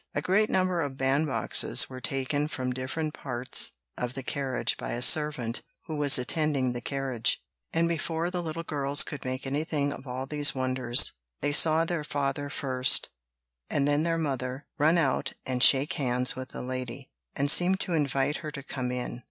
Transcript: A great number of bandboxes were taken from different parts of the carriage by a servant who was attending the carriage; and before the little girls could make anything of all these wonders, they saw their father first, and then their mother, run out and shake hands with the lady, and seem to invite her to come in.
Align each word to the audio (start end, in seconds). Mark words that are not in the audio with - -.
A 0.15 0.21
great 0.23 0.49
number 0.49 0.81
of 0.81 0.97
bandboxes 0.97 1.87
were 1.87 2.01
taken 2.01 2.47
from 2.47 2.73
different 2.73 3.13
parts 3.13 3.69
of 3.95 4.15
the 4.15 4.23
carriage 4.23 4.75
by 4.75 4.93
a 4.93 5.01
servant 5.03 5.61
who 5.85 5.95
was 5.95 6.17
attending 6.17 6.73
the 6.73 6.81
carriage; 6.81 7.39
and 7.71 7.87
before 7.87 8.31
the 8.31 8.41
little 8.41 8.63
girls 8.63 9.03
could 9.03 9.23
make 9.23 9.45
anything 9.45 9.93
of 9.93 10.07
all 10.07 10.25
these 10.25 10.55
wonders, 10.55 11.11
they 11.41 11.51
saw 11.51 11.85
their 11.85 12.03
father 12.03 12.49
first, 12.49 13.09
and 13.69 13.87
then 13.87 14.01
their 14.01 14.17
mother, 14.17 14.65
run 14.79 14.97
out 14.97 15.33
and 15.45 15.61
shake 15.61 15.93
hands 15.93 16.35
with 16.35 16.49
the 16.49 16.63
lady, 16.63 17.11
and 17.35 17.51
seem 17.51 17.75
to 17.75 17.93
invite 17.93 18.37
her 18.37 18.49
to 18.49 18.63
come 18.63 18.91
in. 18.91 19.19